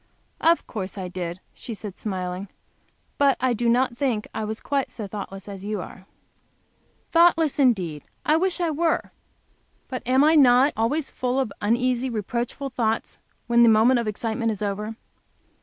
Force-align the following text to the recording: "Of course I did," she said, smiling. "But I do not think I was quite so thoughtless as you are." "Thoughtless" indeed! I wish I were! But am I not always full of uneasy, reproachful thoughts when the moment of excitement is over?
"Of 0.39 0.65
course 0.65 0.97
I 0.97 1.09
did," 1.09 1.41
she 1.53 1.75
said, 1.75 1.95
smiling. 1.95 2.47
"But 3.19 3.37
I 3.39 3.53
do 3.53 3.69
not 3.69 3.95
think 3.99 4.27
I 4.33 4.43
was 4.43 4.59
quite 4.59 4.89
so 4.89 5.05
thoughtless 5.05 5.47
as 5.47 5.63
you 5.63 5.79
are." 5.79 6.07
"Thoughtless" 7.11 7.59
indeed! 7.59 8.03
I 8.25 8.35
wish 8.35 8.59
I 8.59 8.71
were! 8.71 9.11
But 9.89 10.01
am 10.07 10.23
I 10.23 10.33
not 10.33 10.73
always 10.75 11.11
full 11.11 11.39
of 11.39 11.53
uneasy, 11.61 12.09
reproachful 12.09 12.71
thoughts 12.71 13.19
when 13.45 13.61
the 13.61 13.69
moment 13.69 13.99
of 13.99 14.07
excitement 14.07 14.51
is 14.51 14.63
over? 14.63 14.95